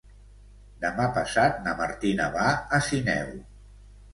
[0.85, 2.47] Demà passat na Martina va
[2.79, 3.31] a Sineu.